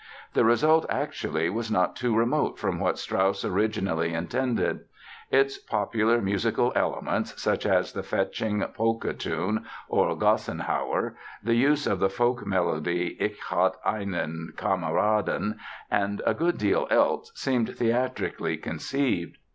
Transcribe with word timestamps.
The 0.33 0.43
result 0.43 0.87
actually 0.89 1.47
was 1.51 1.69
not 1.69 1.95
too 1.95 2.15
remote 2.17 2.57
from 2.57 2.79
what 2.79 2.97
Strauss 2.97 3.45
originally 3.45 4.15
intended. 4.15 4.79
Its 5.29 5.59
popular 5.59 6.19
musical 6.23 6.73
elements, 6.75 7.39
such 7.39 7.67
as 7.67 7.93
the 7.93 8.01
fetching 8.01 8.63
polka 8.73 9.11
tune 9.11 9.63
(or 9.87 10.17
"Gassenhauer"), 10.17 11.13
the 11.43 11.53
use 11.53 11.85
of 11.85 11.99
the 11.99 12.09
folk 12.09 12.43
melody 12.47 13.15
("Ich 13.19 13.37
hatt' 13.49 13.77
einen 13.85 14.53
Kamaraden") 14.57 15.59
and 15.91 16.19
a 16.25 16.33
good 16.33 16.57
deal 16.57 16.87
else 16.89 17.31
seemed 17.35 17.75
theatrically 17.77 18.57
conceived. 18.57 19.37